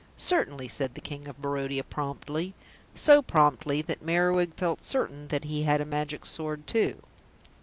"Certainly," 0.17 0.67
said 0.69 0.95
the 0.95 0.99
King 0.99 1.27
of 1.27 1.39
Barodia 1.39 1.83
promptly; 1.83 2.55
so 2.95 3.21
promptly 3.21 3.83
that 3.83 4.03
Merriwig 4.03 4.55
felt 4.55 4.83
certain 4.83 5.27
that 5.27 5.43
he 5.43 5.61
had 5.61 5.79
a 5.79 5.85
Magic 5.85 6.25
Sword 6.25 6.65
too. 6.65 7.03